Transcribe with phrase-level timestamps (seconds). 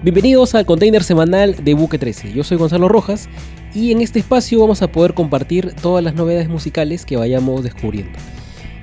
[0.00, 2.32] Bienvenidos al container semanal de Buque 13.
[2.32, 3.28] Yo soy Gonzalo Rojas
[3.74, 8.16] y en este espacio vamos a poder compartir todas las novedades musicales que vayamos descubriendo.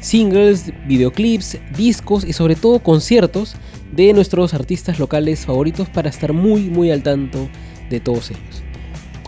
[0.02, 3.56] Singles, videoclips, discos y sobre todo conciertos
[3.94, 7.48] de nuestros artistas locales favoritos para estar muy muy al tanto
[7.90, 8.64] de todos ellos.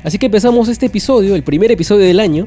[0.04, 2.43] Así que empezamos este episodio, el primer episodio del año,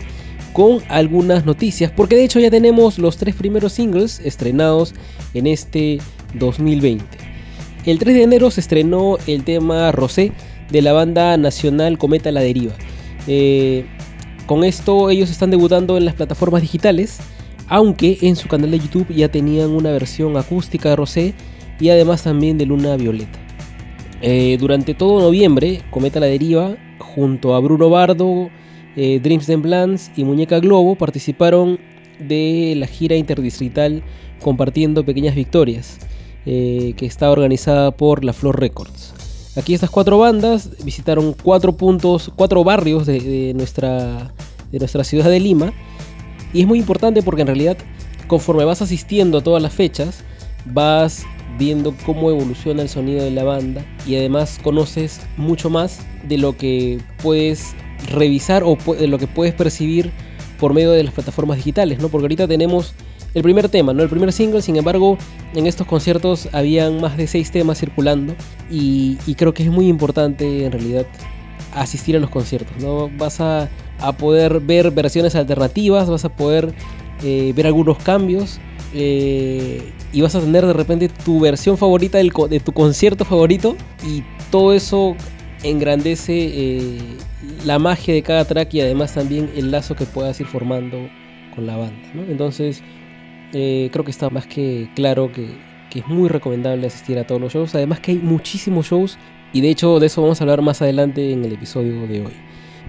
[0.52, 4.92] con algunas noticias, porque de hecho ya tenemos los tres primeros singles estrenados
[5.32, 5.98] en este
[6.34, 7.29] 2020.
[7.86, 10.32] El 3 de enero se estrenó el tema Rosé
[10.70, 12.74] de la banda nacional Cometa La Deriva.
[13.26, 13.86] Eh,
[14.44, 17.20] con esto ellos están debutando en las plataformas digitales,
[17.68, 21.34] aunque en su canal de YouTube ya tenían una versión acústica de Rosé
[21.80, 23.38] y además también de Luna Violeta.
[24.20, 28.50] Eh, durante todo noviembre, Cometa La Deriva, junto a Bruno Bardo,
[28.94, 31.78] eh, Dreams and Blans y Muñeca Globo, participaron
[32.18, 34.02] de la gira interdistrital
[34.42, 35.98] compartiendo pequeñas victorias.
[36.46, 39.12] Eh, que está organizada por La Flor Records.
[39.56, 44.32] Aquí estas cuatro bandas visitaron cuatro puntos, cuatro barrios de, nuestra,
[44.72, 45.72] de nuestra ciudad de Lima.
[46.54, 47.76] Y es muy importante porque en realidad
[48.26, 50.22] conforme vas asistiendo a todas las fechas,
[50.64, 51.24] vas
[51.58, 56.56] viendo cómo evoluciona el sonido de la banda y además conoces mucho más de lo
[56.56, 57.74] que puedes
[58.10, 60.10] revisar o de lo que puedes percibir
[60.58, 62.08] por medio de las plataformas digitales, ¿no?
[62.08, 62.94] Porque ahorita tenemos
[63.34, 65.16] el primer tema, no el primer single, sin embargo,
[65.54, 68.34] en estos conciertos habían más de seis temas circulando
[68.70, 71.06] y, creo que es muy importante en realidad
[71.74, 73.08] asistir a los conciertos, ¿no?
[73.16, 73.68] Vas a,
[74.18, 76.72] poder ver versiones alternativas, vas a poder
[77.22, 78.58] eh, ver algunos cambios
[78.94, 84.22] eh, y vas a tener de repente tu versión favorita de tu concierto favorito y
[84.50, 85.16] todo eso
[85.62, 86.98] engrandece eh,
[87.66, 90.96] la magia de cada track y además también el lazo que puedas ir formando
[91.54, 92.08] con la banda.
[92.28, 92.82] Entonces,
[93.52, 97.52] eh, creo que está más que claro que, es muy recomendable asistir a todos los
[97.52, 97.74] shows.
[97.74, 99.18] Además que hay muchísimos shows
[99.52, 102.32] y de hecho de eso vamos a hablar más adelante en el episodio de hoy.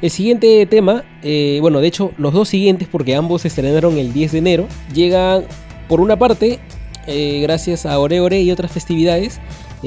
[0.02, 4.14] El siguiente tema, eh, bueno, de hecho los dos siguientes, porque ambos se estrenaron el
[4.14, 5.46] 10 de enero, llegan
[5.88, 6.60] por una parte,
[7.08, 9.40] eh, gracias a Ore Ore y otras festividades,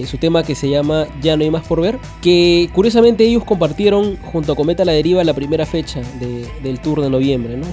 [0.07, 4.17] su tema que se llama Ya no hay más por ver, que curiosamente ellos compartieron
[4.17, 6.01] junto a Cometa La Deriva la primera fecha
[6.65, 7.67] del tour de noviembre, ¿no?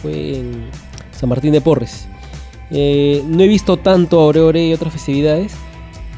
[0.00, 0.70] fue en
[1.12, 2.08] San Martín de Porres.
[2.76, 5.52] Eh, no he visto tanto Ore y otras festividades,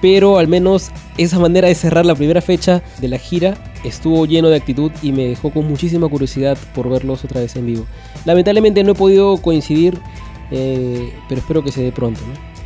[0.00, 4.48] pero al menos esa manera de cerrar la primera fecha de la gira estuvo lleno
[4.48, 7.86] de actitud y me dejó con muchísima curiosidad por verlos otra vez en vivo.
[8.24, 9.98] Lamentablemente no he podido coincidir,
[10.50, 12.20] eh, pero espero que se dé pronto.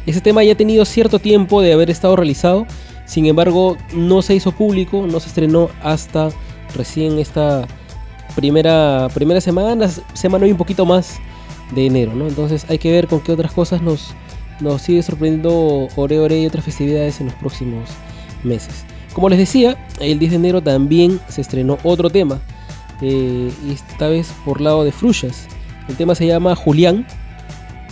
[0.07, 2.67] Ese tema ya ha tenido cierto tiempo de haber estado realizado,
[3.07, 6.31] sin embargo no se hizo público, no se estrenó hasta
[6.77, 7.67] recién esta
[8.37, 11.19] primera, primera semana, semana y un poquito más
[11.73, 12.27] de enero, ¿no?
[12.27, 14.15] Entonces hay que ver con qué otras cosas nos,
[14.61, 17.89] nos sigue sorprendiendo Ore Ore y otras festividades en los próximos
[18.45, 18.85] meses.
[19.13, 22.41] Como les decía, el 10 de enero también se estrenó otro tema,
[23.03, 25.49] eh, esta vez por lado de Fruyas.
[25.89, 27.07] El tema se llama Julián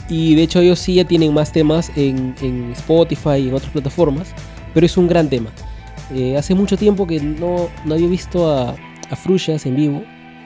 [0.08, 2.34] y de hecho ellos sí ya tienen más temas en,
[2.72, 4.28] Spotify y en otras plataformas,
[4.74, 5.50] pero es un gran tema.
[6.14, 8.76] Eh, hace mucho tiempo que no, no había visto a,
[9.10, 10.02] a Fruyas en vivo.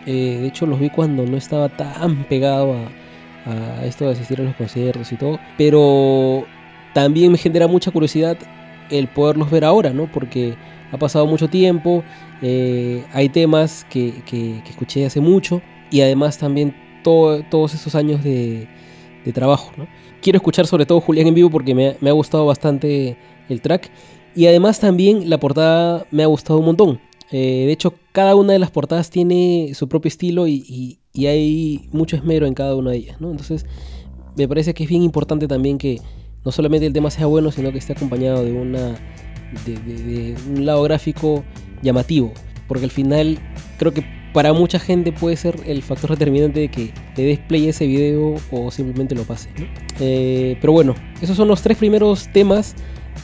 [0.07, 2.89] Eh, de hecho los vi cuando no estaba tan pegado a,
[3.47, 6.45] a esto de asistir a los conciertos y todo, pero
[6.95, 8.37] también me genera mucha curiosidad
[8.91, 10.11] el poderlos ver ahora, ¿no?
[10.11, 10.55] Porque
[10.93, 12.05] ha pasado mucho tiempo,
[12.43, 14.13] eh, hay temas que,
[14.69, 18.69] escuché hace mucho y además también todos esos años de,
[19.33, 19.87] trabajo, ¿no?
[20.21, 23.17] Quiero escuchar sobre todo Julián en vivo porque me, ha gustado bastante
[23.49, 23.91] el track
[24.35, 27.01] y además también la portada me ha gustado un montón.
[27.31, 31.89] Eh, de hecho, cada una de las portadas tiene su propio estilo y, y hay
[31.93, 33.31] mucho esmero en cada una de ellas, ¿no?
[33.31, 33.67] Entonces,
[34.37, 36.01] me parece que es bien importante también que
[36.45, 38.97] no solamente el tema sea bueno, sino que esté acompañado de, una,
[39.65, 41.45] de, un lado gráfico
[41.83, 42.33] llamativo,
[42.67, 43.39] porque al final
[43.79, 47.87] creo que para mucha gente puede ser el factor determinante de que te des ese
[47.87, 49.51] video o simplemente lo pase.
[50.01, 52.75] Eh, pero bueno, esos son los tres primeros temas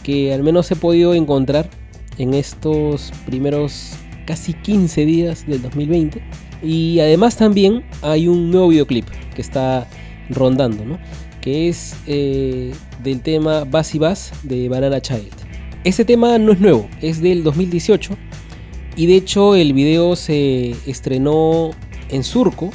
[0.03, 1.71] que al menos he podido encontrar
[2.19, 3.95] en estos primeros
[4.27, 6.21] casi 15 días del 2020.
[6.63, 9.87] Y además también hay un nuevo videoclip que está
[10.31, 10.99] rondando, ¿no?
[11.41, 12.73] que es eh,
[13.03, 15.33] del tema Bass y Bass de Banana Child.
[15.85, 18.17] Ese tema no es nuevo, es del 2018
[18.97, 21.71] y de hecho el video se estrenó
[22.11, 22.71] en Surco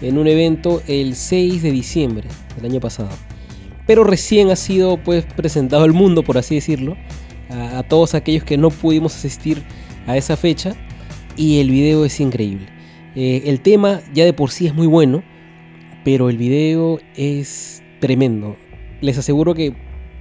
[0.00, 3.10] en un evento el 6 de diciembre del año pasado.
[3.86, 6.96] Pero recién ha sido pues presentado al mundo, por así decirlo,
[7.50, 9.62] a todos aquellos que no pudimos asistir
[10.06, 10.74] a esa fecha
[11.36, 12.75] y el video es increíble.
[13.16, 15.22] Eh, el tema ya de por sí es muy bueno,
[16.04, 18.56] pero el video es tremendo.
[19.00, 19.74] Les aseguro que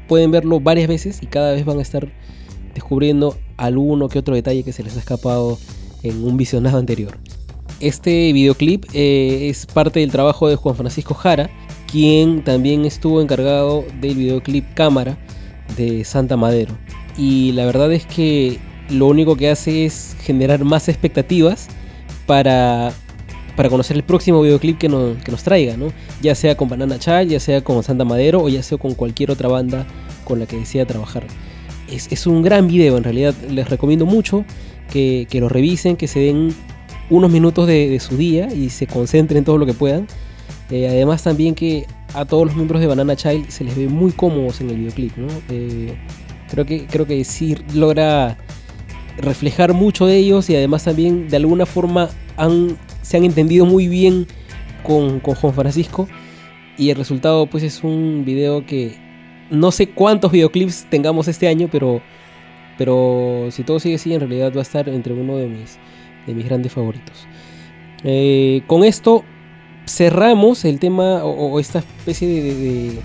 [0.08, 2.08] pueden verlo varias veces y cada vez van a estar
[2.74, 5.60] descubriendo alguno que otro detalle que se les ha escapado
[6.04, 7.18] en un visionado anterior.
[7.82, 11.50] Este videoclip eh, es parte del trabajo de Juan Francisco Jara,
[11.92, 15.18] quien también estuvo encargado del videoclip Cámara
[15.76, 16.78] de Santa Madero.
[17.18, 18.60] Y la verdad es que
[18.90, 21.68] lo único que hace es generar más expectativas
[22.26, 22.92] para,
[23.56, 25.92] para conocer el próximo videoclip que nos, que nos traiga, ¿no?
[26.22, 29.32] Ya sea con Banana Child, ya sea con Santa Madero o ya sea con cualquier
[29.32, 29.86] otra banda
[30.26, 31.26] con la que desea trabajar.
[31.90, 34.44] Es, un gran video, en realidad les recomiendo mucho
[34.92, 36.54] que, lo revisen, que se den
[37.10, 40.08] unos minutos de, su día y se concentren en todo lo que puedan.
[40.72, 44.12] Eh, además también que a todos los miembros de Banana Child se les ve muy
[44.12, 45.28] cómodos en el videoclip, ¿no?
[45.50, 45.96] Eh,
[46.50, 48.38] creo, que, creo que sí logra
[49.18, 53.88] reflejar mucho de ellos y además también de alguna forma han, se han entendido muy
[53.88, 54.28] bien
[54.84, 56.08] con, con Juan Francisco
[56.78, 58.96] y el resultado pues es un video que
[59.50, 62.02] no sé cuántos videoclips tengamos este año, pero,
[62.78, 65.78] pero si todo sigue así en realidad va a estar entre uno de mis,
[66.28, 67.28] de mis grandes favoritos.
[68.04, 69.24] Eh, con esto
[69.88, 73.00] cerramos el tema o, esta especie de,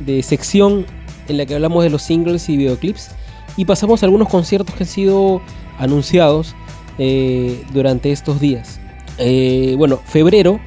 [0.00, 0.86] de sección
[1.28, 3.10] en la que hablamos de los singles y videoclips
[3.56, 5.40] y pasamos a algunos conciertos que han sido
[5.78, 6.54] anunciados
[6.98, 8.80] eh, durante estos días.
[9.18, 10.60] Eh, bueno, febrero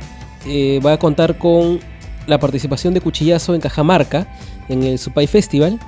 [0.45, 1.79] eh, va a contar con
[2.27, 4.27] la participación de Cuchillazo en Cajamarca
[4.69, 5.79] en el Supai Festival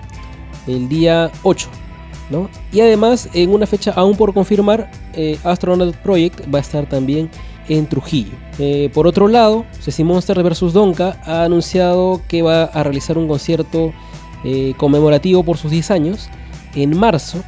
[0.68, 1.68] el día 8.
[2.30, 2.50] ¿no?
[2.72, 4.92] Y además, en una fecha aún por confirmar,
[5.44, 7.30] Astronaut Project va a estar también
[7.68, 8.34] en Trujillo.
[8.94, 10.72] por otro lado, Ceci Monster vs.
[10.72, 13.92] Donka ha anunciado que va a realizar un concierto
[14.78, 16.30] conmemorativo por sus 10 años
[16.75, 17.44] en marzo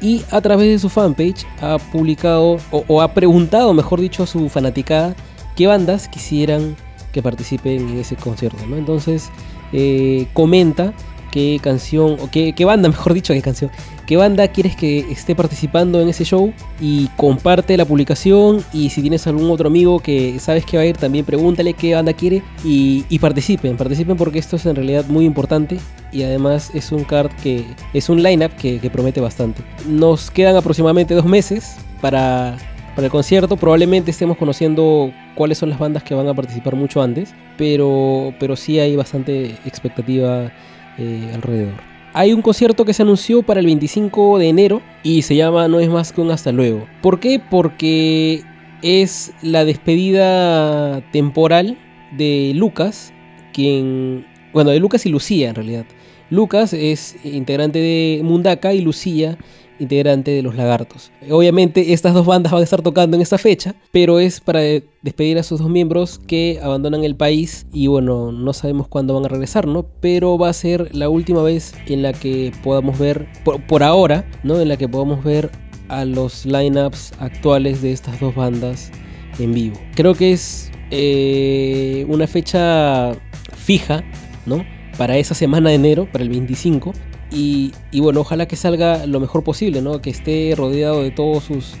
[0.00, 4.48] y a través de su fanpage ha publicado o, ha preguntado, mejor dicho, a su
[4.48, 5.14] fanaticada
[5.56, 6.76] qué bandas quisieran
[7.12, 8.58] que participen en ese concierto.
[8.76, 9.30] Entonces
[9.72, 10.92] eh, comenta
[11.34, 13.68] qué canción, o qué, banda, mejor dicho, qué canción,
[14.06, 19.02] qué banda quieres que esté participando en ese show y comparte la publicación y si
[19.02, 22.44] tienes algún otro amigo que sabes que va a ir, también pregúntale qué banda quiere
[22.64, 25.80] y, y participen, participen porque esto es en realidad muy importante
[26.12, 29.64] y además es un card que es un lineup que, que promete bastante.
[29.88, 32.56] Nos quedan aproximadamente dos meses para
[32.94, 33.56] para el concierto.
[33.56, 38.54] Probablemente estemos conociendo cuáles son las bandas que van a participar mucho antes, pero, pero
[38.54, 40.52] sí hay bastante expectativa
[40.98, 41.74] eh, alrededor.
[42.12, 45.80] Hay un concierto que se anunció para el 25 de enero y se llama No
[45.80, 46.86] es más que un hasta luego.
[47.02, 47.40] ¿Por qué?
[47.40, 48.44] Porque
[48.82, 51.76] es la despedida temporal
[52.16, 53.12] de Lucas,
[53.52, 54.26] quien...
[54.52, 55.86] Bueno, de Lucas y Lucía en realidad.
[56.30, 59.36] Lucas es integrante de Mundaka y Lucía
[59.84, 61.12] integrante de los Lagartos.
[61.30, 65.38] Obviamente estas dos bandas van a estar tocando en esta fecha, pero es para despedir
[65.38, 69.28] a sus dos miembros que abandonan el país y bueno, no sabemos cuándo van a
[69.28, 69.86] regresar, ¿no?
[70.00, 74.60] Pero va a ser la última vez en la que podamos ver, por, ahora, ¿no?
[74.60, 75.50] En la que podamos ver
[75.88, 78.90] a los lineups actuales de estas dos bandas
[79.38, 79.76] en vivo.
[79.94, 83.12] Creo que es eh, una fecha
[83.56, 84.02] fija,
[84.46, 84.64] ¿no?
[84.96, 86.92] Para esa semana de enero, para el 25,
[87.34, 90.00] y, bueno, ojalá que salga lo mejor posible, ¿no?
[90.00, 91.74] Que esté rodeado de todos sus,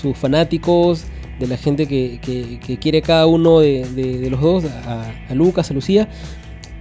[0.00, 1.04] sus fanáticos,
[1.38, 6.08] de la gente que, quiere cada uno de, los dos, a, Lucas, a Lucía,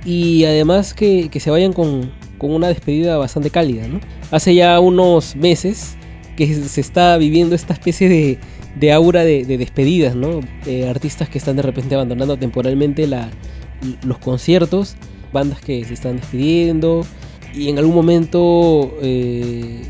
[0.05, 4.01] y además que, se vayan con, una despedida bastante cálida, ¿no?
[4.29, 5.95] Hace ya unos meses
[6.36, 8.38] que se está viviendo esta especie
[8.79, 10.41] de, aura de, despedidas, ¿no?
[10.89, 14.95] artistas que están de repente abandonando temporalmente los conciertos,
[15.31, 17.05] bandas que se están despidiendo,
[17.53, 19.81] y en algún momento, eh,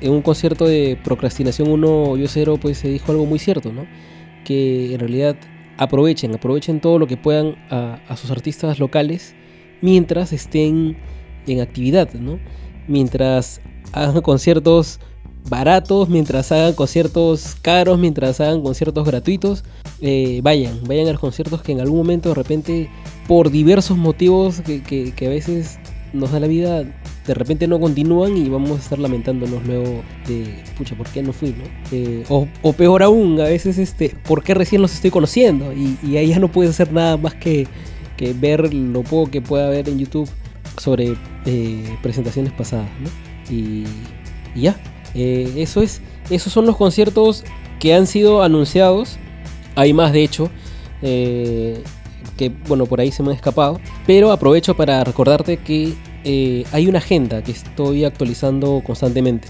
[0.00, 3.86] en un concierto de Procrastinación 1 Yo Cero, pues se dijo algo muy cierto, ¿no?
[4.44, 5.36] Que en realidad
[5.78, 9.34] aprovechen, aprovechen todo lo que puedan a, sus artistas locales
[9.80, 10.96] mientras estén
[11.46, 12.38] en actividad, ¿no?
[12.86, 13.60] Mientras
[13.92, 15.00] hagan conciertos
[15.48, 19.64] baratos, mientras hagan conciertos caros, mientras hagan conciertos gratuitos,
[20.02, 22.90] eh, vayan, vayan a los conciertos que en algún momento de repente,
[23.26, 25.78] por diversos motivos que, que a veces
[26.12, 30.62] nos da la vida, de repente no continúan y vamos a estar lamentándonos luego de,
[30.76, 31.54] pucha, ¿por qué no fui?
[31.92, 35.72] Eh, o, peor aún, a veces, este, ¿por qué recién los estoy conociendo?
[35.72, 37.66] Y, ahí ya no puedes hacer nada más que,
[38.16, 40.28] que, ver lo poco que pueda haber en YouTube
[40.78, 43.54] sobre eh, presentaciones pasadas, ¿no?
[43.54, 43.84] Y,
[44.54, 44.76] ya,
[45.14, 47.44] eh, eso es, esos son los conciertos
[47.78, 49.18] que han sido anunciados.
[49.74, 50.50] Hay más, de hecho
[52.36, 53.80] que bueno, por ahí se me ha escapado.
[54.06, 55.94] Pero aprovecho para recordarte que
[56.28, 59.46] eh, hay una agenda que estoy actualizando constantemente.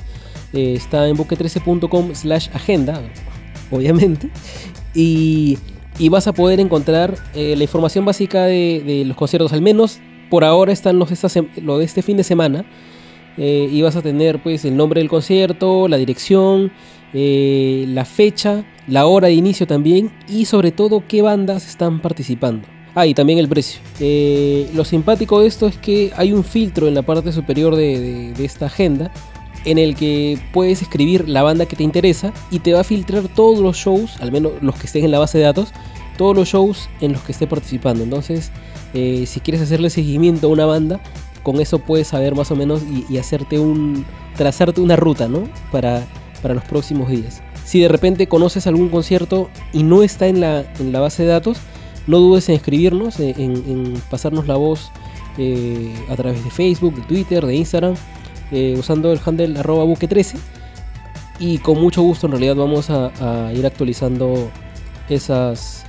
[0.53, 3.01] Eh, está en buque13.com slash agenda,
[3.71, 4.29] obviamente.
[4.95, 5.59] Y,
[6.11, 9.55] vas a poder encontrar eh, la información básica de, los conciertos.
[9.55, 11.11] Al menos por ahora están los,
[11.63, 12.67] lo de este fin de semana.
[13.39, 16.73] y vas a tener pues el nombre del concierto, la dirección,
[17.13, 22.76] la fecha, la hora de inicio también y sobre todo qué bandas están participando.
[22.99, 23.79] Ah, y también el precio.
[24.01, 28.33] Eh, lo simpático de esto es que hay un filtro en la parte superior de,
[28.43, 29.13] esta agenda
[29.67, 33.29] en el que puedes escribir la banda que te interesa y te va a filtrar
[33.29, 35.75] todos los shows, al menos los que estén en la base de datos,
[36.17, 38.03] todos los shows en los que esté participando.
[38.03, 38.51] Entonces,
[38.95, 40.99] eh, si quieres hacerle seguimiento a una banda,
[41.43, 44.07] con eso puedes saber más o menos y, hacerte un.
[44.39, 45.43] trazarte una ruta, ¿no?
[45.71, 46.07] Para,
[46.41, 47.43] para los próximos días.
[47.63, 51.29] Si de repente conoces algún concierto y no está en la, en la base de
[51.29, 51.59] datos,
[52.07, 54.91] no dudes en escribirnos, en, pasarnos la voz
[55.39, 57.95] eh, a través de Facebook, de Twitter, de Instagram,
[58.53, 60.37] eh, usando el handle arroba buque13.
[61.39, 64.51] Y con mucho gusto en realidad vamos a, a ir actualizando
[65.09, 65.85] esas,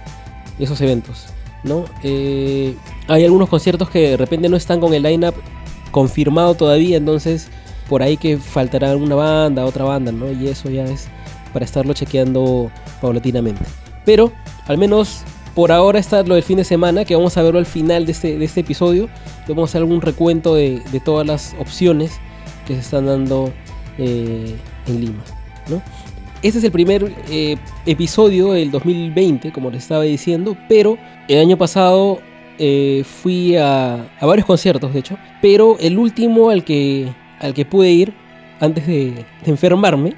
[0.60, 1.28] esos eventos.
[1.64, 1.86] ¿no?
[2.04, 2.76] Eh,
[3.08, 5.36] hay algunos conciertos que de repente no están con el line-up
[5.92, 7.50] confirmado todavía, entonces
[7.90, 10.32] por ahí que faltará una banda, otra banda, ¿no?
[10.32, 11.08] Y eso ya es
[11.54, 12.70] para estarlo chequeando
[13.02, 13.64] paulatinamente.
[14.06, 14.32] Pero
[14.68, 15.22] al menos
[15.58, 18.12] por ahora está lo del fin de semana, que vamos a verlo al final de
[18.12, 19.10] este, de este episodio.
[19.48, 22.20] Vamos a hacer algún recuento de, todas las opciones
[22.68, 23.52] que se están dando
[23.98, 25.24] eh, en Lima.
[26.44, 31.58] Este es el primer eh, episodio del 2020, como les estaba diciendo, pero el año
[31.58, 32.20] pasado
[32.60, 37.90] eh, fui a, varios conciertos, de hecho, pero el último al que, al que pude
[37.90, 38.14] ir
[38.60, 40.14] antes de, enfermarme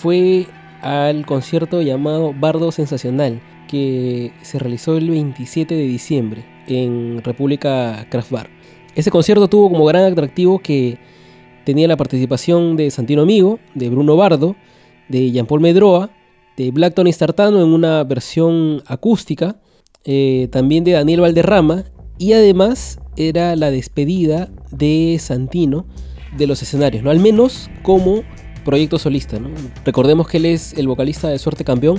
[0.00, 0.46] fue
[0.82, 3.40] al concierto llamado Bardo Sensacional,
[3.72, 8.50] que se realizó el 27 de diciembre en República Craft Bar.
[8.94, 10.98] Ese concierto tuvo como gran atractivo que
[11.64, 14.56] tenía la participación de Santino Amigo, de Bruno Bardo,
[15.08, 16.10] de Jean-Paul Medroa,
[16.58, 19.56] de Black Tony Startano en una versión acústica,
[20.04, 21.84] eh, también de Daniel Valderrama,
[22.18, 25.86] y además era la despedida de Santino
[26.36, 27.10] de los escenarios, ¿no?
[27.10, 28.22] al menos como
[28.66, 29.40] proyecto solista.
[29.86, 31.98] Recordemos que él es el vocalista de Suerte Campeón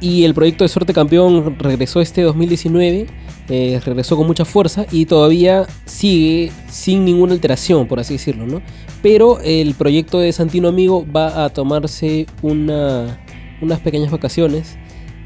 [0.00, 3.06] y el proyecto de Suerte Campeón regresó este 2019,
[3.48, 8.60] eh, regresó con mucha fuerza y todavía sigue sin ninguna alteración, por así decirlo, ¿no?
[9.02, 14.76] Pero el proyecto de Santino Amigo va a tomarse unas pequeñas vacaciones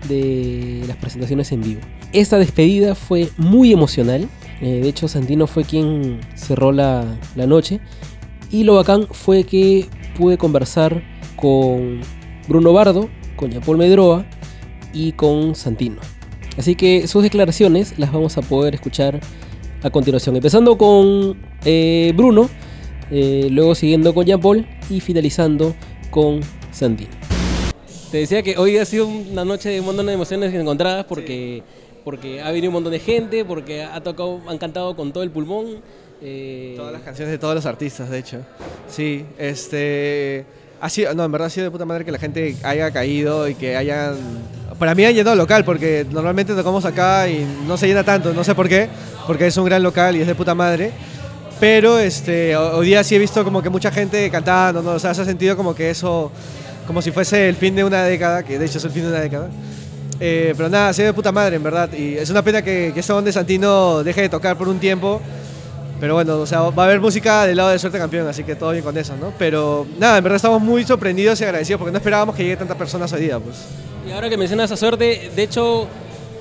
[0.09, 1.81] de las presentaciones en vivo.
[2.13, 4.29] Esta despedida fue muy emocional.
[4.61, 7.05] Eh, de hecho, Santino fue quien cerró la,
[7.37, 7.81] la noche.
[8.51, 11.03] Y lo bacán fue que pude conversar
[11.37, 12.01] con
[12.49, 14.27] Bruno Bardo, con Paul Medroa
[14.93, 16.01] y con Santino.
[16.57, 19.21] Así que sus declaraciones las vamos a poder escuchar
[19.83, 20.35] a continuación.
[20.37, 22.51] Empezando con eh, Bruno,
[23.11, 25.75] eh, luego siguiendo con Jean Paul y finalizando
[26.11, 26.41] con
[26.73, 27.11] Santino.
[28.11, 31.63] Te decía que hoy ha sido una noche de un montón de emociones encontradas porque,
[32.05, 35.31] porque ha venido un montón de gente, porque ha tocado, han cantado con todo el
[35.31, 35.83] pulmón.
[36.23, 38.39] Eh, Todas las canciones de todos los artistas, de hecho.
[38.89, 40.47] Sí, este.
[40.81, 43.49] Ha sido, no, en verdad ha sido de puta madre que la gente haya caído
[43.49, 44.17] y que hayan.
[44.79, 48.45] Para mí ha llenado local, porque normalmente tocamos acá y no se llena tanto, no
[48.45, 48.89] sé por qué,
[49.27, 50.93] porque es un gran local y es de puta madre.
[51.59, 54.93] Pero este, hoy día sí he visto como que mucha gente cantando, ¿no?
[54.93, 56.31] O sea, se ha sentido como que eso,
[56.87, 59.09] como si fuese el fin de una década, que de hecho es el fin de
[59.09, 59.49] una década.
[60.21, 61.91] Eh, pero nada, se de puta madre, en verdad.
[61.93, 65.21] Y es una pena que, que esta de Santino deje de tocar por un tiempo.
[66.01, 68.55] Pero bueno, o sea, va a haber música del lado de Suerte Campeón, así que
[68.55, 69.33] todo bien con eso, ¿no?
[69.37, 72.77] Pero nada, en verdad estamos muy sorprendidos y agradecidos porque no esperábamos que llegue tantas
[72.77, 73.57] personas hoy día, pues.
[74.09, 75.87] Y ahora que mencionas a Suerte, de hecho,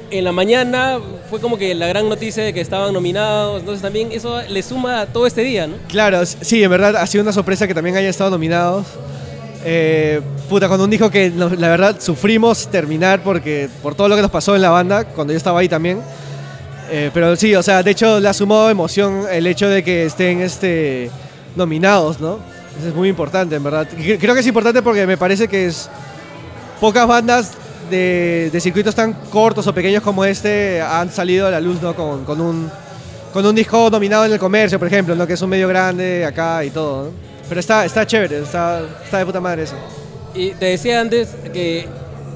[0.09, 4.09] en la mañana fue como que la gran noticia de que estaban nominados, entonces también
[4.13, 5.75] eso le suma a todo este día, ¿no?
[5.89, 8.85] Claro, sí, en verdad ha sido una sorpresa que también hayan estado nominados.
[9.65, 14.21] Eh, puta, cuando un dijo que la verdad sufrimos terminar porque por todo lo que
[14.21, 15.99] nos pasó en la banda, cuando yo estaba ahí también.
[16.89, 20.05] Eh, pero sí, o sea, de hecho le ha sumado emoción el hecho de que
[20.05, 21.11] estén este,
[21.57, 22.39] nominados, ¿no?
[22.79, 23.89] Eso es muy importante, en verdad.
[24.19, 25.89] Creo que es importante porque me parece que es
[26.79, 27.51] pocas bandas
[27.89, 31.95] de, circuitos tan cortos o pequeños como este han salido a la luz ¿no?
[31.95, 32.69] con, con, un,
[33.33, 35.25] con un disco dominado en el comercio, por ejemplo, ¿no?
[35.25, 37.11] que es un medio grande acá y todo.
[37.47, 39.75] Pero está, está chévere, está, está de puta madre eso.
[40.35, 41.87] Y te decía antes que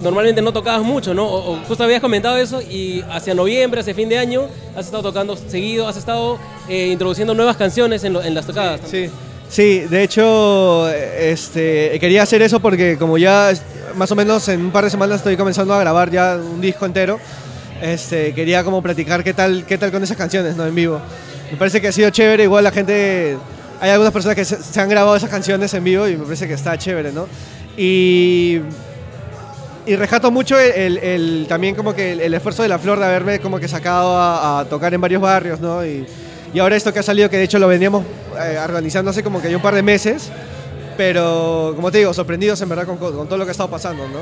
[0.01, 1.25] normalmente no tocabas mucho, ¿no?
[1.25, 5.35] O, justo habías comentado eso y hacia noviembre, hacia fin de año, has estado tocando
[5.35, 8.81] seguido, has estado eh, introduciendo nuevas canciones en, en las tocadas.
[8.85, 9.13] Sí, sí,
[9.57, 13.51] de hecho, este, quería hacer eso porque como ya
[13.95, 16.85] más o menos en un par de semanas estoy comenzando a grabar ya un disco
[16.85, 17.19] entero.
[17.81, 20.65] Este, quería como platicar qué tal, qué tal con esas canciones, ¿no?
[20.65, 21.01] En vivo.
[21.51, 23.37] Me parece que ha sido chévere, igual la gente,
[23.81, 26.53] hay algunas personas que se, han grabado esas canciones en vivo y me parece que
[26.53, 27.27] está chévere, ¿no?
[27.75, 28.61] Y,
[29.85, 33.59] y rejato mucho el, también como que el, esfuerzo de la flor de haberme como
[33.59, 35.85] que sacado a, tocar en varios barrios, ¿no?
[35.85, 36.05] Y,
[36.53, 38.05] y ahora esto que ha salido, que de hecho lo veníamos
[38.45, 40.31] eh, organizándose como que hay un par de meses,
[40.97, 44.07] pero como te digo, sorprendidos en verdad con, con todo lo que ha estado pasando,
[44.07, 44.19] ¿no?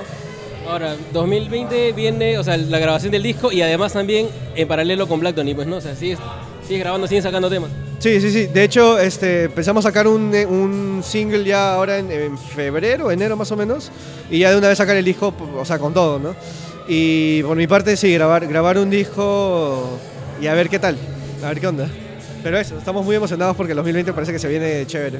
[0.69, 5.19] Ahora, 2020 viene, o sea, la grabación del disco y además también en paralelo con
[5.19, 5.77] Black Tony, pues, ¿no?
[5.77, 6.19] O sea, sigues,
[6.67, 7.71] sigues grabando, siguen sacando temas.
[7.97, 8.45] Sí, sí, sí.
[8.45, 13.09] De hecho, este, empezamos a sacar un, eh, un single ya ahora en, en febrero,
[13.09, 13.91] enero más o menos,
[14.29, 16.35] y ya de una vez sacar el disco, o sea, con todo, ¿no?
[16.87, 19.99] Y por mi parte, sí, grabar, grabar un disco
[20.41, 20.97] y a ver qué tal,
[21.43, 21.89] a ver qué onda.
[22.43, 25.19] Pero eso, estamos muy emocionados porque el 2020 parece que se viene chévere.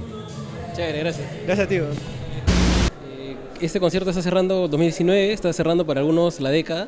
[0.76, 1.28] Chévere, gracias.
[1.46, 1.84] Gracias, tío.
[1.84, 6.88] Eh, Este concierto está cerrando 2019, está cerrando para algunos la década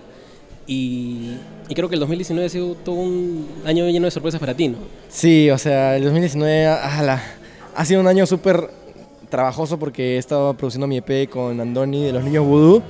[0.68, 4.54] y, y creo que el 2019 ha sido todo un año lleno de sorpresas para
[4.54, 4.78] ti, ¿no?
[5.10, 7.22] Sí, o sea, el 2019 ala,
[7.76, 8.70] ha sido un año súper
[9.30, 12.82] trabajoso porque he estado produciendo mi EP con Andoni de los Niños Voodoo.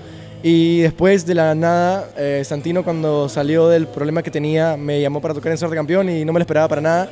[0.43, 5.21] Y después de la nada, eh, Santino cuando salió del problema que tenía me llamó
[5.21, 7.09] para tocar en Suerte Campeón y no me lo esperaba para nada.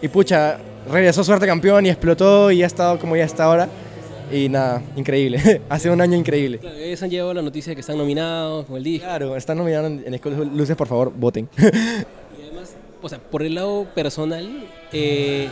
[0.00, 0.58] Y pucha,
[0.90, 3.68] regresó Suerte Campeón y explotó y ha estado como ya está ahora.
[4.30, 5.62] Y nada, increíble.
[5.68, 6.58] ha sido un año increíble.
[6.58, 9.06] Claro, ellos han llevado la noticia de que están nominados con el disco.
[9.06, 11.48] Claro, están nominados en, en Escuela de Luces, por favor, voten.
[11.58, 15.48] Y además, o sea, por el lado personal, eh,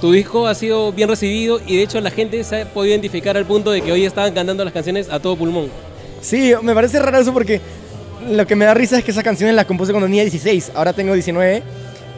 [0.00, 3.36] tu disco ha sido bien recibido y de hecho la gente se ha podido identificar
[3.36, 5.70] al punto de que hoy estaban cantando las canciones a todo pulmón.
[6.20, 7.60] Sí, me parece raro eso porque
[8.30, 10.92] lo que me da risa es que esa canción la compuse cuando tenía 16, ahora
[10.92, 11.62] tengo 19.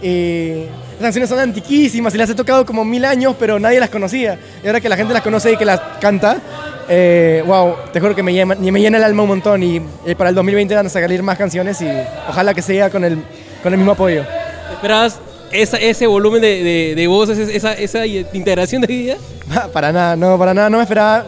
[0.02, 0.64] Y
[0.94, 4.38] las canciones son antiquísimas y las he tocado como mil años, pero nadie las conocía.
[4.62, 6.38] Y ahora que la gente las conoce y que las canta,
[6.88, 9.62] eh, wow, te juro que me llena, me llena el alma un montón.
[9.62, 11.88] Y eh, para el 2020 van a salir más canciones y
[12.28, 13.18] ojalá que sea con el,
[13.62, 14.22] con el mismo apoyo.
[14.72, 15.18] ¿Esperabas
[15.52, 19.16] esa- ese volumen de, de, de voces, esa, esa integración de vida?
[19.72, 21.24] para nada, no, para nada, no me esperaba.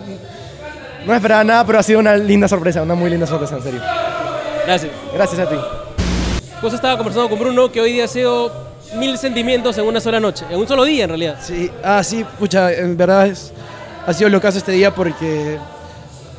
[1.05, 3.63] No me esperaba nada, pero ha sido una linda sorpresa, una muy linda sorpresa, en
[3.63, 3.81] serio.
[4.67, 4.91] Gracias.
[5.15, 5.55] Gracias a ti.
[6.61, 10.21] Pues estaba conversando con Bruno que hoy día ha sido mil sentimientos en una sola
[10.21, 11.39] noche, en un solo día en realidad.
[11.43, 13.30] Sí, ah, sí, pucha, en verdad
[14.06, 15.58] ha sido lo este día porque,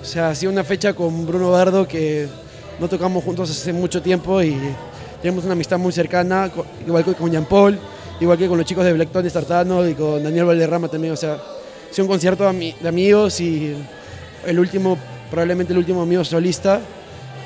[0.02, 2.28] o sea, ha sido una fecha con Bruno Bardo que
[2.80, 4.58] no tocamos juntos hace mucho tiempo y
[5.22, 6.50] tenemos una amistad muy cercana,
[6.86, 7.78] igual que con Jean Paul,
[8.20, 11.18] igual que con los chicos de Black Tony Startano y con Daniel Valderrama también, o
[11.18, 13.76] sea, ha sido un concierto de, ami- de amigos y
[14.46, 14.98] el último,
[15.30, 16.80] probablemente el último amigo solista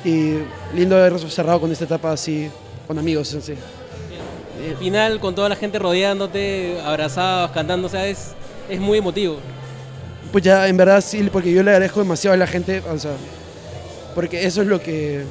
[0.04, 0.34] y
[0.74, 2.48] lindo haber cerrado con esta etapa así,
[2.86, 3.54] con amigos, así.
[4.70, 8.32] Al final, con toda la gente rodeándote, abrazados, cantando, o sea, es,
[8.68, 9.36] es muy emotivo.
[10.30, 13.12] Pues ya, en verdad sí, porque yo le agradezco demasiado a la gente, o sea,
[14.14, 15.24] porque eso es lo que,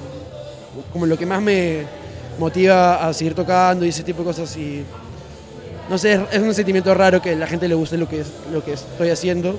[0.91, 1.84] como lo que más me
[2.38, 4.84] motiva a seguir tocando y ese tipo de cosas y,
[5.89, 8.32] no sé, es, un sentimiento raro que a la gente le guste lo que, es-
[8.52, 9.56] lo que estoy haciendo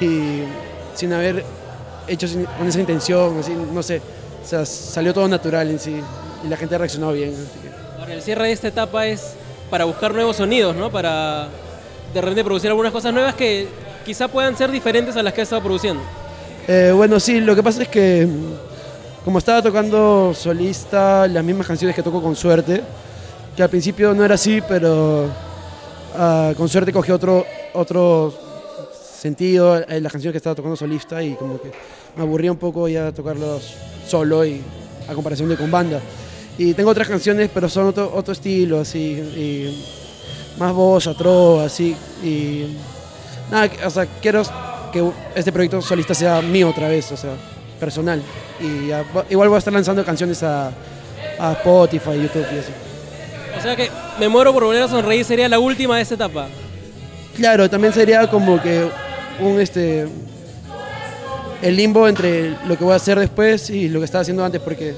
[0.00, 0.42] y
[0.94, 1.44] sin haber
[2.06, 4.00] hecho sin- con esa intención, así, no sé,
[4.44, 6.00] o sea, salió todo natural en sí
[6.44, 7.34] y la gente reaccionó bien.
[8.10, 9.34] El cierre de esta etapa es
[9.70, 10.90] para buscar nuevos sonidos, ¿no?
[10.90, 11.48] Para
[12.14, 13.68] de repente producir algunas cosas nuevas que
[14.04, 16.02] quizá puedan ser diferentes a las que has estado produciendo.
[16.66, 21.66] Eh, bueno, sí, lo que pasa es que mm, como estaba tocando solista las mismas
[21.66, 22.82] canciones que toco con suerte,
[23.56, 25.26] que al principio no era así, pero
[26.16, 27.44] ah, con suerte cogí otro,
[27.74, 28.32] otro
[29.18, 31.72] sentido en las canciones que estaba tocando solista y como que
[32.16, 33.74] me aburría un poco ya tocarlos
[34.06, 34.62] solo y
[35.08, 36.00] a comparación de con banda.
[36.58, 39.84] Y tengo otras canciones, pero son otro, otro estilo, así, y
[40.58, 42.76] más voz, trova, así, y
[43.50, 44.42] nada, o sea, quiero
[44.92, 47.30] que este proyecto solista sea mío otra vez, o sea,
[47.78, 48.20] personal.
[48.60, 50.72] Y ya igual voy a estar lanzando canciones a,
[51.38, 52.72] a Spotify, YouTube y eso.
[53.56, 56.48] O sea que Me muero por volver a sonreír sería la última de esta etapa.
[57.36, 58.88] Claro, también sería como que
[59.40, 60.08] un este
[61.62, 64.60] el limbo entre lo que voy a hacer después y lo que estaba haciendo antes,
[64.60, 64.94] porque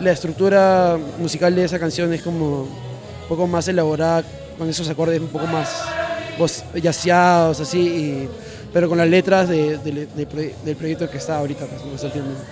[0.00, 4.22] la estructura musical de esa canción es como un poco más elaborada,
[4.56, 5.68] con esos acordes un poco más
[6.74, 8.28] yaceados, así, y-
[8.72, 12.02] pero con las letras de- de- de proye- del proyecto que está ahorita, pues,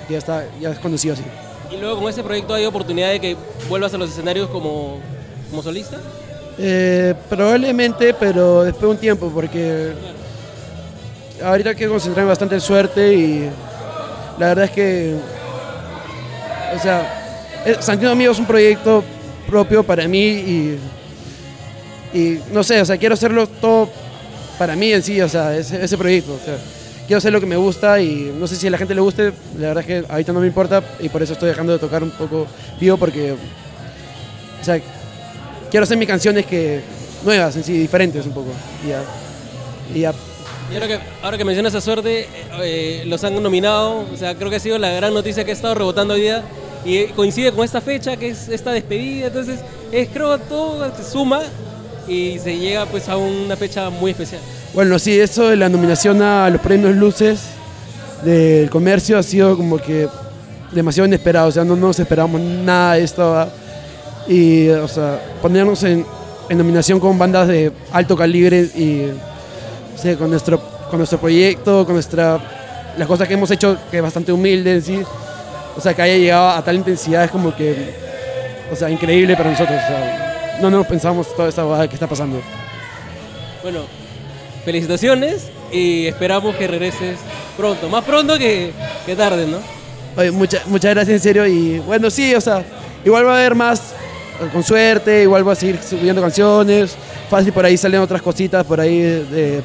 [0.08, 1.22] ya está, ya es conocido así.
[1.70, 3.36] Y luego con ese proyecto hay oportunidad de que
[3.68, 4.98] vuelvas a los escenarios como,
[5.50, 5.98] como solista.
[6.58, 9.92] Eh, probablemente, pero después de un tiempo, porque
[11.44, 13.50] ahorita quiero concentrarme bastante en suerte y
[14.38, 15.16] la verdad es que,
[16.74, 17.25] o sea,
[17.66, 19.02] eh, Santino Amigo es un proyecto
[19.48, 20.78] propio para mí y,
[22.14, 23.90] y no sé, o sea, quiero hacerlo todo
[24.58, 26.56] para mí en sí, o sea, ese, proyecto, o sea,
[27.06, 29.32] quiero hacer lo que me gusta y no sé si a la gente le guste,
[29.58, 32.02] la verdad es que ahorita no me importa y por eso estoy dejando de tocar
[32.02, 32.46] un poco
[32.80, 34.80] vivo porque, o sea,
[35.70, 36.80] quiero hacer mis canciones que
[37.24, 38.50] nuevas en sí, diferentes un poco.
[38.84, 39.02] Y ya,
[39.94, 40.04] y
[40.74, 42.26] ahora que, ahora que mencionas esa suerte,
[42.62, 45.54] eh, los han nominado, o sea, creo que ha sido la gran noticia que ha
[45.54, 46.42] estado rebotando hoy día
[46.86, 51.40] y coincide con esta fecha que es esta despedida, entonces es, creo todo se suma
[52.06, 54.40] y se llega pues a una fecha muy especial.
[54.72, 57.40] Bueno, sí, eso de la nominación a los premios Luces
[58.24, 60.08] del comercio ha sido como que
[60.70, 63.48] demasiado inesperado, o sea, no nos esperábamos nada de esto.
[64.28, 66.04] Y, o sea, ponernos en,
[66.48, 69.10] en nominación con bandas de alto calibre y,
[70.18, 72.38] con nuestro, con nuestro proyecto, con nuestra,
[72.96, 75.00] las cosas que hemos hecho, que es bastante humilde sí,
[75.76, 77.94] o sea, que haya llegado a tal intensidad es como que,
[78.72, 82.06] o sea, increíble para nosotros, o sea, no nos pensamos toda esta cosa que está
[82.06, 82.40] pasando.
[83.62, 83.80] Bueno,
[84.64, 87.18] felicitaciones y esperamos que regreses
[87.56, 88.72] pronto, más pronto que,
[89.04, 89.58] que tarde, ¿no?
[90.16, 92.62] Oye, mucha- muchas gracias en serio y bueno, sí, o sea,
[93.04, 93.80] igual va a haber más
[94.40, 96.96] eh, con suerte, igual va a seguir subiendo canciones,
[97.28, 99.62] fácil por ahí salen otras cositas por ahí de-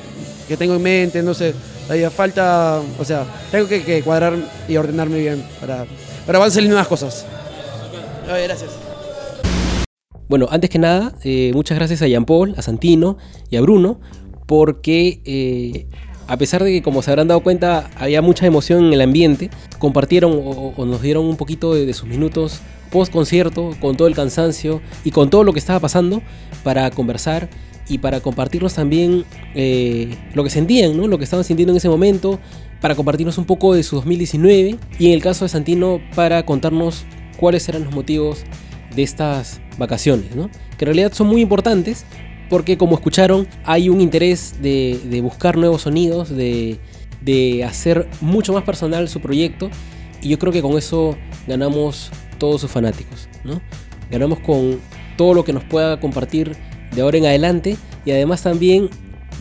[0.51, 1.53] que tengo en mente, no sé,
[1.87, 4.33] ahí falta, o sea, tengo que, que cuadrar
[4.67, 5.85] y ordenarme bien para,
[6.25, 7.25] pero van a salir nuevas cosas.
[8.25, 8.69] Oye, gracias.
[10.27, 13.17] Bueno, antes que nada, eh, muchas gracias a Jean Paul, a Santino
[13.49, 14.01] y a Bruno,
[14.45, 15.87] porque eh,
[16.27, 19.49] a pesar de que, como se habrán dado cuenta, había mucha emoción en el ambiente,
[19.79, 22.59] compartieron o, o nos dieron un poquito de, de sus minutos
[22.89, 26.21] post concierto, con todo el cansancio y con todo lo que estaba pasando,
[26.65, 27.49] para conversar
[27.91, 31.07] y para compartirnos también eh, lo que sentían, ¿no?
[31.07, 32.39] lo que estaban sintiendo en ese momento,
[32.79, 37.03] para compartirnos un poco de su 2019 y en el caso de Santino, para contarnos
[37.37, 38.43] cuáles eran los motivos
[38.95, 40.49] de estas vacaciones, ¿no?
[40.77, 42.05] que en realidad son muy importantes
[42.49, 46.79] porque como escucharon hay un interés de, de buscar nuevos sonidos, de,
[47.19, 49.69] de hacer mucho más personal su proyecto
[50.21, 53.61] y yo creo que con eso ganamos todos sus fanáticos, ¿no?
[54.09, 54.79] ganamos con
[55.17, 56.55] todo lo que nos pueda compartir
[56.95, 58.89] de ahora en adelante y además también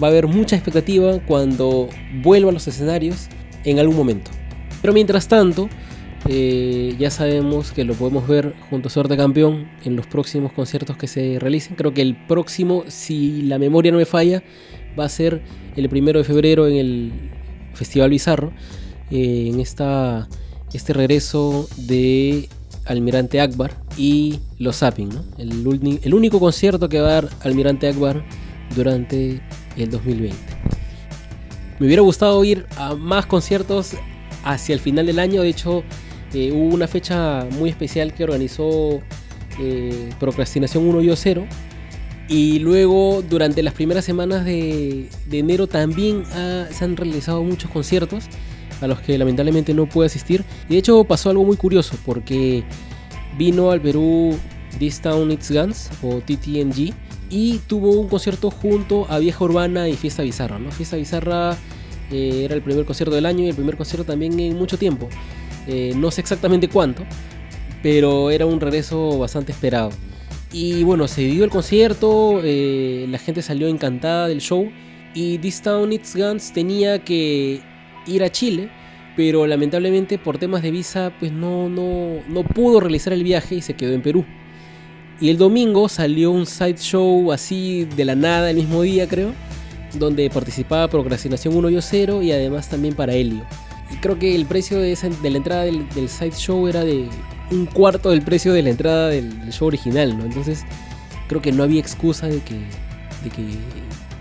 [0.03, 1.89] va a haber mucha expectativa cuando
[2.23, 3.29] vuelva a los escenarios
[3.65, 4.31] en algún momento.
[4.81, 5.69] Pero mientras tanto,
[6.29, 10.97] eh, ya sabemos que lo podemos ver junto a Suerte Campeón en los próximos conciertos
[10.97, 11.77] que se realicen.
[11.77, 14.43] Creo que el próximo, si la memoria no me falla,
[14.99, 15.43] va a ser
[15.77, 17.13] el primero de febrero en el
[17.75, 18.53] Festival Bizarro.
[19.11, 20.29] eh, en esta,
[20.73, 22.49] este regreso de
[22.85, 28.25] Almirante Akbar y los Zapping, el, único concierto que va a dar Almirante Akbar
[28.75, 29.41] durante
[29.77, 30.37] el 2020.
[31.79, 33.93] Me hubiera gustado ir a más conciertos
[34.45, 35.43] hacia el final del año.
[35.43, 35.83] De hecho,
[36.35, 39.01] eh, hubo una fecha muy especial que organizó
[39.59, 41.47] eh, Procrastinación 1 y 0.
[42.29, 46.23] Y luego, durante las primeras semanas de, de enero, también
[46.71, 48.27] se han realizado muchos conciertos
[48.81, 50.45] a los que lamentablemente no pude asistir.
[50.69, 52.63] Y de hecho, pasó algo muy curioso porque
[53.41, 54.39] vino al Perú
[54.79, 56.93] This Town It's Guns o TTNG
[57.31, 60.59] y tuvo un concierto junto a Vieja Urbana y Fiesta Bizarra.
[60.59, 60.71] ¿no?
[60.71, 61.57] Fiesta Bizarra
[62.13, 65.09] eh, era el primer concierto del año y el primer concierto también en mucho tiempo.
[65.67, 67.03] Eh, no sé exactamente cuánto,
[67.83, 69.89] pero era un regreso bastante esperado.
[70.53, 74.71] Y bueno, se dio el concierto, eh, la gente salió encantada del show
[75.15, 77.63] y This Town It's Guns tenía que
[78.07, 78.71] ir a Chile,
[79.17, 83.63] pero lamentablemente por temas de visa pues no, no, no pudo realizar el viaje y
[83.63, 84.25] se quedó en Perú.
[85.21, 89.33] Y el domingo salió un side show así de la nada el mismo día creo,
[89.99, 93.45] donde participaba Procrastinación 1 y 0 y además también para Helio.
[93.93, 96.85] Y creo que el precio de, esa- de la entrada del, del side show era
[96.85, 97.07] de
[97.51, 100.25] un cuarto del precio de la entrada del, del show original, ¿no?
[100.25, 100.65] Entonces
[101.29, 103.45] creo que no había excusa de que, de que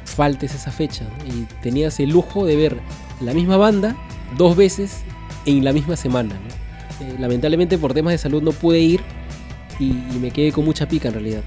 [0.04, 1.06] faltes esa fecha.
[1.06, 1.34] ¿no?
[1.34, 2.78] Y tenías el lujo de ver
[3.22, 3.96] la misma banda
[4.38, 5.02] dos veces
[5.46, 6.34] en la misma semana.
[6.36, 7.06] ¿no?
[7.06, 9.02] Eh, lamentablemente por temas de salud no pude ir
[9.80, 11.42] y, y me quedé con mucha pica en realidad.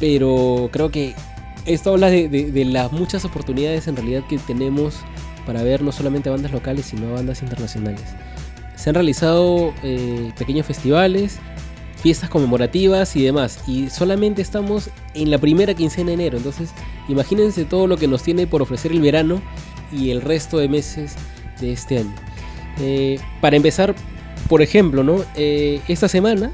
[0.00, 1.14] Pero creo que
[1.64, 4.96] esto habla de, de- de las muchas oportunidades en realidad que tenemos
[5.46, 8.02] para ver no solamente bandas locales, sino bandas internacionales.
[8.76, 11.38] Se han realizado eh, pequeños festivales,
[12.02, 13.60] fiestas conmemorativas y demás.
[13.66, 16.36] Y solamente estamos en la primera quincena de enero.
[16.36, 16.70] Entonces,
[17.08, 19.40] imagínense todo lo que nos tiene por ofrecer el verano
[19.92, 21.14] y el resto de meses
[21.60, 22.14] de este año.
[22.80, 23.94] Eh, para empezar,
[24.48, 25.24] por ejemplo, ¿no?
[25.34, 26.52] Eh, esta semana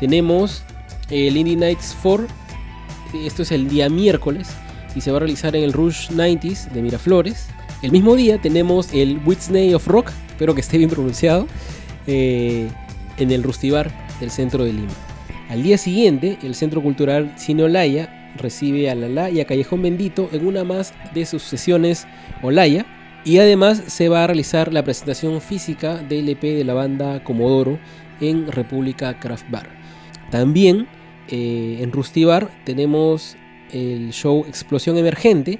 [0.00, 0.62] tenemos
[1.10, 2.26] el Indie Nights 4.
[3.24, 4.48] Esto es el día miércoles
[4.94, 7.46] y se va a realizar en el Rush 90s de Miraflores.
[7.82, 11.46] El mismo día tenemos el Whitney of Rock, espero que esté bien pronunciado,
[12.06, 12.68] eh,
[13.18, 14.92] en el Rustibar del centro de Lima.
[15.48, 20.28] Al día siguiente, el Centro Cultural Cine Olaya recibe a Lala y a Callejón Bendito
[20.32, 22.06] en una más de sus sesiones
[22.42, 22.84] Olaya.
[23.24, 27.78] Y además se va a realizar la presentación física del EP de la banda Comodoro
[28.20, 29.68] en República Craft Bar.
[30.30, 30.86] También
[31.28, 33.36] eh, en Rustibar tenemos
[33.72, 35.58] el show Explosión Emergente.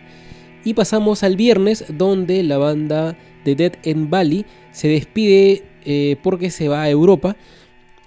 [0.65, 6.51] Y pasamos al viernes donde la banda de Dead End Valley se despide eh, porque
[6.51, 7.37] se va a Europa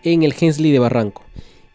[0.03, 1.23] en el Hensley de Barranco.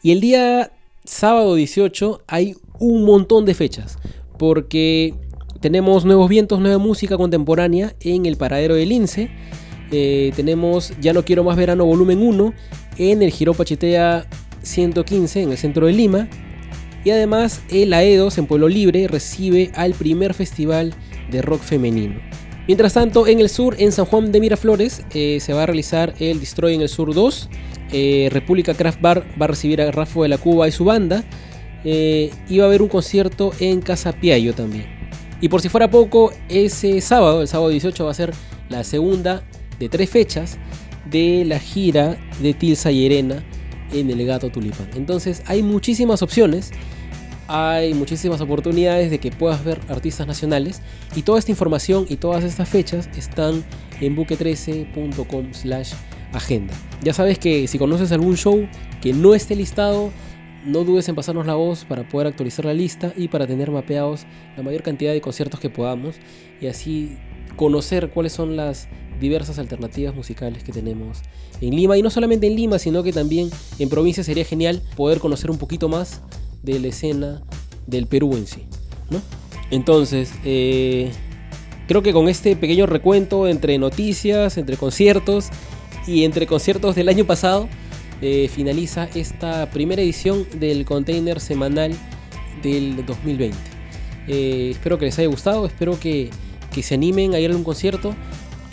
[0.02, 0.70] Y el día
[1.04, 3.98] sábado 18 hay un montón de fechas,
[4.38, 5.14] porque
[5.60, 9.30] tenemos nuevos vientos, nueva música contemporánea en el paradero del Lince.
[9.90, 12.52] Eh, tenemos Ya no quiero más verano volumen 1
[12.98, 14.26] en el Giro Pachitea
[14.62, 16.28] 115 en el centro de Lima.
[17.04, 20.94] Y además el AEDOS en Pueblo Libre recibe al primer festival
[21.30, 22.20] de rock femenino.
[22.66, 26.14] Mientras tanto, en el sur, en San Juan de Miraflores, eh, se va a realizar
[26.18, 27.48] el Destroy en el Sur 2.
[27.92, 31.24] Eh, República Craft Bar va a recibir a Rafa de la Cuba y su banda.
[31.84, 34.95] y va a haber un concierto en Casa Piayo también.
[35.40, 38.32] Y por si fuera poco, ese sábado, el sábado 18, va a ser
[38.68, 39.42] la segunda
[39.78, 40.58] de tres fechas
[41.10, 43.44] de la gira de Tilsa y Erena
[43.92, 44.88] en el Gato Tulipán.
[44.94, 46.72] Entonces hay muchísimas opciones,
[47.48, 50.80] hay muchísimas oportunidades de que puedas ver artistas nacionales
[51.14, 53.64] y toda esta información y todas estas fechas están
[54.00, 55.92] en buque13.com slash
[56.32, 56.74] agenda.
[57.02, 58.66] Ya sabes que si conoces algún show
[59.00, 60.10] que no esté listado,
[60.66, 64.26] no dudes en pasarnos la voz para poder actualizar la lista y para tener mapeados
[64.56, 66.16] la mayor cantidad de conciertos que podamos
[66.60, 67.16] y así
[67.56, 68.88] conocer cuáles son las
[69.20, 71.22] diversas alternativas musicales que tenemos
[71.60, 73.48] en Lima y no solamente en Lima sino que también
[73.78, 76.20] en provincia sería genial poder conocer un poquito más
[76.62, 77.42] de la escena
[77.86, 78.64] del Perú en sí
[79.10, 79.22] ¿no?
[79.70, 81.12] entonces eh,
[81.86, 85.48] creo que con este pequeño recuento entre noticias entre conciertos
[86.06, 87.68] y entre conciertos del año pasado
[88.22, 91.92] eh, finaliza esta primera edición del container semanal
[92.62, 93.56] del 2020
[94.28, 96.30] eh, espero que les haya gustado espero que,
[96.72, 98.14] que se animen a ir a un concierto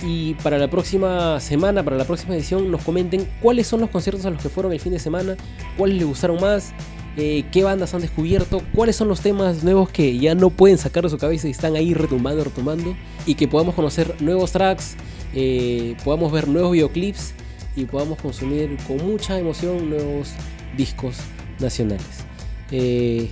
[0.05, 4.25] y para la próxima semana, para la próxima edición, nos comenten cuáles son los conciertos
[4.25, 5.37] a los que fueron el fin de semana,
[5.77, 6.73] cuáles les gustaron más,
[7.15, 11.03] eh, qué bandas han descubierto, cuáles son los temas nuevos que ya no pueden sacar
[11.03, 14.95] de su cabeza y están ahí retumbando, retumbando, y que podamos conocer nuevos tracks,
[15.33, 17.33] eh, podamos ver nuevos videoclips
[17.75, 20.33] y podamos consumir con mucha emoción nuevos
[20.77, 21.17] discos
[21.59, 22.25] nacionales.
[22.71, 23.29] Eh,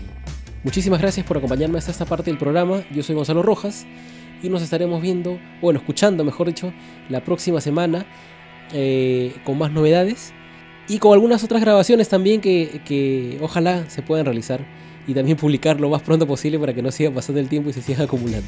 [0.63, 2.83] muchísimas gracias por acompañarme hasta esta parte del programa.
[2.91, 3.85] Yo soy Gonzalo Rojas
[4.43, 6.73] y nos estaremos viendo, bueno, escuchando mejor dicho,
[7.09, 8.05] la próxima semana
[8.73, 10.33] eh, con más novedades
[10.87, 14.65] y con algunas otras grabaciones también que, que, ojalá se puedan realizar
[15.07, 17.73] y también publicar lo más pronto posible para que no siga pasando el tiempo y
[17.73, 18.47] se siga acumulando.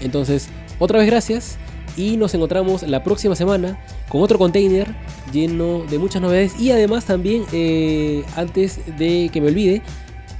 [0.00, 1.58] Entonces, otra vez gracias
[1.96, 3.78] y nos encontramos la próxima semana
[4.08, 4.94] con otro container
[5.32, 9.82] lleno de muchas novedades y además también, eh, antes de que me olvide,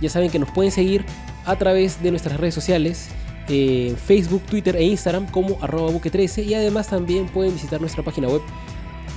[0.01, 1.05] ya saben que nos pueden seguir
[1.45, 3.09] a través de nuestras redes sociales
[3.49, 8.29] en Facebook, Twitter e Instagram como arroba buque13 y además también pueden visitar nuestra página
[8.29, 8.41] web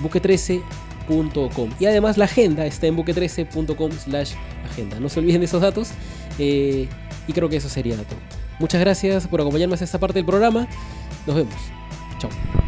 [0.04, 4.34] buque13.com y además la agenda está en buque13.com slash
[4.72, 5.00] agenda.
[5.00, 5.92] No se olviden de esos datos
[6.40, 6.88] eh,
[7.28, 8.20] y creo que eso sería todo.
[8.60, 10.68] Muchas gracias por acompañarnos a esta parte del programa.
[11.28, 11.56] Nos vemos
[12.30, 12.65] chao